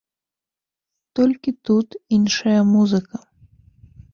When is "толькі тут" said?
1.19-1.87